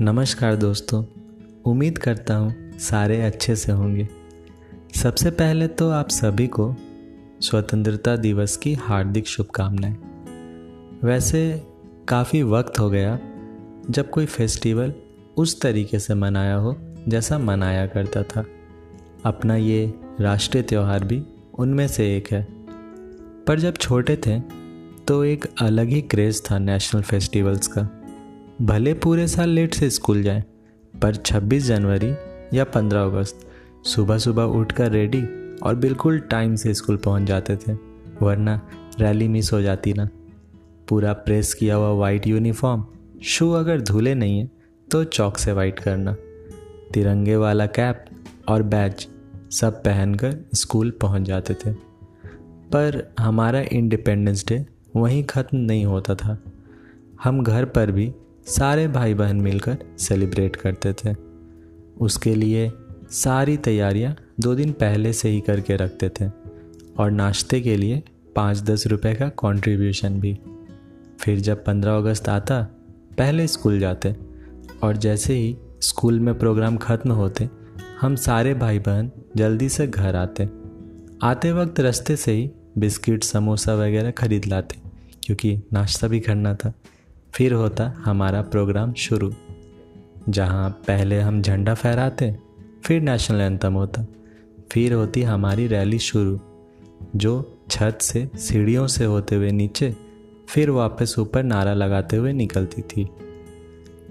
नमस्कार 0.00 0.56
दोस्तों, 0.56 1.04
उम्मीद 1.64 1.98
करता 1.98 2.34
हूँ 2.36 2.78
सारे 2.78 3.22
अच्छे 3.22 3.56
से 3.56 3.72
होंगे। 3.72 4.08
सबसे 4.94 5.30
पहले 5.30 5.68
तो 5.68 5.90
आप 5.90 6.08
सभी 6.08 6.46
को 6.46 6.76
स्वतंत्रता 7.40 8.16
दिवस 8.16 8.56
की 8.56 8.74
हार्दिक 8.74 9.26
शुभकामनाएँ। 9.26 9.96
वैसे 11.04 11.62
काफ़ी 12.08 12.42
वक्त 12.42 12.78
हो 12.78 12.90
गया 12.90 13.18
जब 13.90 14.10
कोई 14.10 14.26
फेस्टिवल 14.26 14.94
उस 15.36 15.60
तरीके 15.60 15.98
से 15.98 16.14
मनाया 16.14 16.56
हो 16.56 16.76
जैसा 17.08 17.38
मनाया 17.38 17.86
करता 17.86 18.22
था। 18.22 18.44
अपना 19.24 19.56
ये 19.56 19.94
राष्ट्रीय 20.20 20.62
त्यौहार 20.62 21.04
भी 21.04 21.22
उनमें 21.58 21.88
से 21.88 22.16
एक 22.16 22.28
है। 22.32 22.46
पर 23.44 23.60
जब 23.60 23.76
छोटे 23.76 24.16
थे 24.16 24.40
तो 25.08 25.24
एक 25.24 25.46
अलग 25.60 25.86
ही 25.86 26.02
क्रेज़ 26.02 26.42
था 26.50 26.58
नेशनल 26.58 27.02
फेस्टिवल्स 27.02 27.66
का। 27.66 27.95
भले 28.62 28.92
पूरे 28.94 29.26
साल 29.28 29.48
लेट 29.48 29.74
से 29.74 29.88
स्कूल 29.90 30.22
जाएँ, 30.22 30.42
पर 30.94 31.14
26 31.16 31.64
जनवरी 31.64 32.10
या 32.58 32.64
15 32.64 33.04
अगस्त 33.04 33.40
सुबह 33.86 34.18
सुबह 34.18 34.42
उठकर 34.42 34.90
रेडी 34.90 35.22
और 35.58 35.74
बिल्कुल 35.74 36.18
टाइम 36.20 36.54
से 36.54 36.74
स्कूल 36.74 36.96
पहुँच 36.96 37.22
जाते 37.22 37.56
थे 37.56 37.72
वरना 38.22 38.60
रैली 39.00 39.28
मिस 39.28 39.52
हो 39.52 39.60
जाती 39.62 39.92
ना। 39.92 40.08
पूरा 40.88 41.12
प्रेस 41.12 41.52
किया 41.54 41.74
हुआ 41.74 41.90
वाइट 41.90 42.26
यूनिफॉर्म 42.26 42.86
शू 43.24 43.50
अगर 43.52 43.80
धुले 43.80 44.14
नहीं 44.14 44.40
है 44.40 44.50
तो 44.88 45.04
चौक 45.04 45.38
से 45.38 45.52
वाइट 45.52 45.78
करना। 45.78 46.16
तिरंगे 46.94 47.36
वाला 47.36 47.66
कैप 47.66 48.04
और 48.48 48.62
बैच 48.62 49.08
सब 49.52 49.82
पहनकर 49.84 50.36
स्कूल 50.54 50.90
पहुँच 50.90 51.22
जाते 51.22 51.54
थे। 51.54 51.72
पर 52.72 53.14
हमारा 53.20 53.64
इंडिपेंडेंस 53.72 54.44
डे 54.48 54.66
वहीं 54.96 55.24
ख़त्म 55.24 55.58
नहीं 55.58 55.84
होता 55.84 56.14
था। 56.14 56.42
हम 57.24 57.42
घर 57.42 57.64
पर 57.64 57.90
भी 57.90 58.12
सारे 58.46 58.86
भाई 58.88 59.14
बहन 59.14 59.36
मिलकर 59.36 59.78
सेलिब्रेट 59.98 60.56
करते 60.56 60.92
थे। 60.92 61.14
उसके 62.00 62.34
लिए 62.34 62.70
सारी 63.10 63.56
तैयारियाँ 63.56 64.14
दो 64.40 64.54
दिन 64.54 64.72
पहले 64.72 65.12
से 65.12 65.28
ही 65.28 65.40
करके 65.40 65.76
रखते 65.76 66.08
थे 66.20 66.28
और 66.98 67.10
नाश्ते 67.10 67.60
के 67.60 67.76
लिए 67.76 68.02
पाँच 68.36 68.60
दस 68.60 68.86
रुपए 68.86 69.14
का 69.14 69.28
कंट्रीब्यूशन 69.28 70.20
भी। 70.20 70.38
फिर 71.20 71.40
जब 71.40 71.64
पंद्रह 71.64 71.96
अगस्त 71.96 72.28
आता, 72.28 72.62
पहले 73.18 73.46
स्कूल 73.46 73.78
जाते 73.80 74.16
और 74.82 74.96
जैसे 74.96 75.34
ही 75.34 75.56
स्कूल 75.82 76.20
में 76.20 76.38
प्रोग्राम 76.38 76.76
ख़त्म 76.76 77.12
होते, 77.12 77.48
हम 78.00 78.14
सारे 78.16 78.54
भाई 78.54 78.78
बहन 78.78 79.10
जल्दी 79.36 79.68
से 79.68 79.86
घर 79.86 80.16
आते। 80.16 80.48
आते 81.22 81.52
वक्त 81.52 81.80
रास्ते 81.80 82.16
से 82.16 82.32
ही 82.32 82.50
बिस्किट, 82.78 83.24
समोसा 83.24 83.74
वगैरह 83.74 84.10
खरीद 84.10 84.46
लाते, 84.46 84.78
क्योंकि 85.22 85.58
नाश्ता 85.72 86.08
भी 86.08 86.20
करना 86.20 86.54
था। 86.54 86.72
फिर 87.36 87.52
होता 87.52 87.94
हमारा 87.98 88.42
प्रोग्राम 88.42 88.92
शुरू, 88.92 89.32
जहाँ 90.28 90.70
पहले 90.70 91.20
हम 91.20 91.42
झंडा 91.42 91.74
फहराते, 91.74 92.36
फिर 92.84 93.00
नेशनल 93.02 93.40
एंथम 93.40 93.74
होता, 93.74 94.06
फिर 94.70 94.92
होती 94.92 95.22
हमारी 95.22 95.66
रैली 95.66 95.98
शुरू, 95.98 96.40
जो 97.16 97.58
छत 97.70 97.98
से 98.00 98.30
सीढ़ियों 98.34 98.86
से 98.86 99.04
होते 99.04 99.36
हुए 99.36 99.50
नीचे, 99.50 99.96
फिर 100.48 100.70
वापस 100.70 101.14
ऊपर 101.18 101.42
नारा 101.42 101.74
लगाते 101.74 102.16
हुए 102.16 102.32
निकलती 102.32 102.82
थी। 102.82 103.08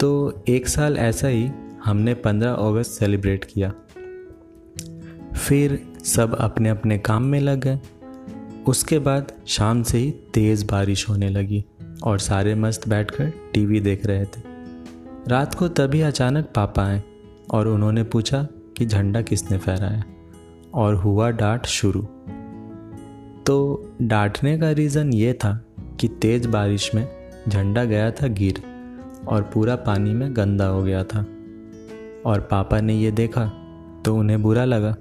तो 0.00 0.42
एक 0.48 0.68
साल 0.68 0.96
ऐसा 0.98 1.28
ही 1.28 1.50
हमने 1.84 2.14
15 2.14 2.52
अगस्त 2.52 2.90
सेलिब्रेट 2.90 3.44
किया। 3.44 3.72
फिर 5.36 5.92
सब 6.04 6.36
अपने 6.36 6.68
अपने 6.68 6.98
काम 6.98 7.22
में 7.22 7.40
लग 7.40 7.60
गए। 7.60 7.80
उसके 8.66 8.98
बाद 8.98 9.32
शाम 9.46 9.82
से 9.82 9.98
ही 9.98 10.10
तेज़ 10.10 10.66
बारिश 10.66 11.08
होने 11.08 11.28
लगी। 11.28 11.64
और 12.02 12.18
सारे 12.18 12.54
मस्त 12.54 12.88
बैठकर 12.88 13.32
टीवी 13.54 13.80
देख 13.80 14.06
रहे 14.06 14.24
थे। 14.24 14.40
रात 15.28 15.54
को 15.54 15.68
तभी 15.68 16.00
अचानक 16.00 16.44
पापा 16.44 16.86
आए 16.86 17.02
और 17.50 17.68
उन्होंने 17.68 18.02
पूछा 18.02 18.46
कि 18.76 18.86
झंडा 18.86 19.22
किसने 19.22 19.58
फहराया 19.58 20.04
और 20.74 20.94
हुआ 20.94 21.30
डांट 21.30 21.66
शुरू। 21.66 22.02
तो 23.46 23.86
डांटने 24.02 24.58
का 24.58 24.70
रीज़न 24.70 25.12
ये 25.12 25.32
था 25.32 25.64
कि 26.00 26.08
तेज़ 26.08 26.48
बारिश 26.48 26.94
में 26.94 27.08
झंडा 27.48 27.84
गया 27.84 28.10
था 28.10 28.26
गिर 28.26 28.62
और 29.28 29.42
पूरा 29.42 29.76
पानी 29.76 30.12
में 30.12 30.36
गंदा 30.36 30.66
हो 30.66 30.82
गया 30.82 31.04
था। 31.04 31.26
और 32.26 32.40
पापा 32.40 32.80
ने 32.80 32.94
ये 32.94 33.10
देखा 33.10 33.46
तो 34.04 34.16
उन्हें 34.16 34.42
बुरा 34.42 34.64
लगा। 34.64 34.96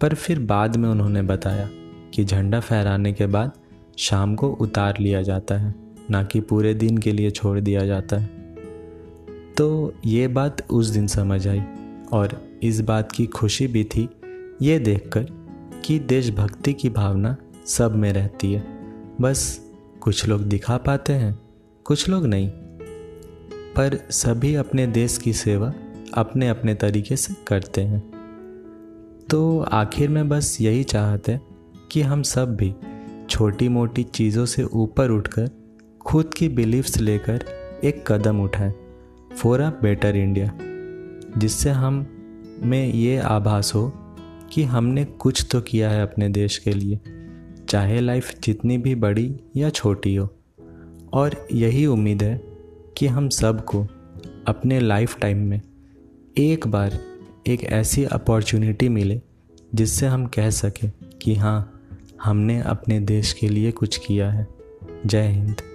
पर 0.00 0.14
फिर 0.14 0.40
बाद 0.40 0.76
में 0.76 0.88
उन्होंने 0.88 1.22
बताया 1.22 1.68
कि 2.14 2.24
झंडा 2.24 2.60
फहराने 2.60 3.12
के 3.12 3.26
बाद 3.26 3.50
शाम 3.98 4.34
को 4.34 4.48
उतार 4.48 4.94
लिया 5.00 5.22
जाता 5.22 5.54
है। 5.54 5.91
ना 6.12 6.22
कि 6.24 6.40
पूरे 6.40 6.74
दिन 6.74 6.98
के 6.98 7.12
लिए 7.12 7.30
छोड़ 7.30 7.60
दिया 7.60 7.86
जाता 7.86 8.16
है। 8.16 8.26
तो 9.56 9.94
ये 10.06 10.28
बात 10.28 10.70
उस 10.70 10.86
दिन 10.86 11.06
समझ 11.06 11.48
आई 11.48 11.62
और 12.12 12.44
इस 12.62 12.80
बात 12.80 13.12
की 13.12 13.26
खुशी 13.26 13.66
भी 13.66 13.84
थी 13.84 14.08
ये 14.62 14.78
देखकर 14.78 15.26
कि 15.84 15.98
देशभक्ति 15.98 16.72
की 16.72 16.90
भावना 16.90 17.36
सब 17.66 17.96
में 17.96 18.12
रहती 18.12 18.52
है। 18.52 18.64
बस 19.20 19.70
कुछ 20.00 20.28
लोग 20.28 20.42
दिखा 20.42 20.76
पाते 20.76 21.12
हैं, 21.12 21.38
कुछ 21.84 22.08
लोग 22.08 22.26
नहीं। 22.26 22.50
पर 23.76 23.98
सभी 24.10 24.54
अपने 24.54 24.86
देश 24.86 25.18
की 25.18 25.32
सेवा 25.32 25.72
अपने 26.14 26.48
अपने 26.48 26.74
तरीके 26.74 27.16
से 27.16 27.34
करते 27.46 27.80
हैं। 27.80 28.00
तो 29.30 29.60
आखिर 29.60 30.08
में 30.08 30.28
बस 30.28 30.58
यही 30.60 30.84
चाहते 30.84 31.32
हैं 31.32 31.42
कि 31.90 32.00
हम 32.00 32.22
सब 32.22 32.56
भी 32.56 32.74
छोटी 33.30 33.68
मोटी 33.68 34.02
चीज़ों 34.02 34.46
से 34.46 34.62
ऊपर 34.62 35.10
उठकर 35.10 35.50
खुद 36.06 36.34
की 36.34 36.48
बिलीफ्स 36.48 36.98
लेकर 36.98 37.44
एक 37.84 38.12
कदम 38.12 38.40
उठाएँ। 38.40 38.72
फॉर 39.36 39.60
अ 39.60 39.70
बेटर 39.70 40.16
इंडिया 40.16 40.52
जिससे 41.38 41.70
हम 41.70 42.06
में 42.62 42.92
ये 42.94 43.18
आभास 43.18 43.74
हो 43.74 43.92
कि 44.52 44.62
हमने 44.62 45.04
कुछ 45.04 45.46
तो 45.52 45.60
किया 45.60 45.90
है 45.90 46.02
अपने 46.02 46.28
देश 46.28 46.58
के 46.58 46.72
लिए, 46.72 47.00
चाहे 47.68 48.00
लाइफ 48.00 48.40
जितनी 48.40 48.78
भी 48.78 48.94
बड़ी 48.94 49.40
या 49.56 49.70
छोटी 49.70 50.14
हो। 50.16 50.28
और 51.12 51.46
यही 51.52 51.86
उम्मीद 51.86 52.22
है 52.22 52.40
कि 52.98 53.06
हम 53.06 53.28
सबको 53.28 53.86
अपने 54.46 54.80
लाइफ 54.80 55.18
टाइम 55.20 55.38
में 55.38 55.60
एक 56.38 56.66
बार 56.66 56.98
एक 57.46 57.64
ऐसी 57.64 58.04
अपॉर्चुनिटी 58.04 58.88
मिले, 58.88 59.20
जिससे 59.74 60.06
हम 60.06 60.26
कह 60.26 60.50
सकें 60.50 60.90
कि 61.22 61.34
हाँ 61.34 61.82
हमने 62.22 62.60
अपने 62.60 63.00
देश 63.00 63.32
के 63.32 63.48
लिए 63.48 63.70
कुछ 63.70 63.96
किया 64.06 64.30
है। 64.30 64.46
जय 65.06 65.26
हिंद। 65.26 65.71